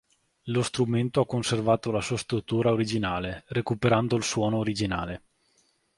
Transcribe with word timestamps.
Lo 0.45 0.63
strumento 0.63 1.21
ha 1.21 1.27
conservato 1.27 1.91
la 1.91 2.01
sua 2.01 2.17
struttura 2.17 2.71
originale, 2.71 3.43
recuperando 3.49 4.15
il 4.15 4.23
suono 4.23 4.57
originale. 4.57 5.25